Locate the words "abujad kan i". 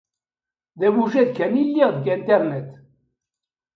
0.87-1.63